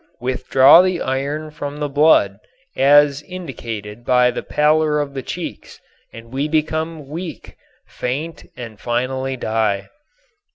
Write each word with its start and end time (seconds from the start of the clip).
Withdraw 0.19 0.81
the 0.81 0.99
iron 0.99 1.51
from 1.51 1.77
the 1.77 1.87
blood 1.87 2.39
as 2.75 3.21
indicated 3.21 4.03
by 4.03 4.31
the 4.31 4.41
pallor 4.41 4.99
of 4.99 5.13
the 5.13 5.21
cheeks, 5.21 5.79
and 6.11 6.33
we 6.33 6.47
become 6.47 7.07
weak, 7.07 7.55
faint 7.85 8.45
and 8.57 8.79
finally 8.79 9.37
die. 9.37 9.89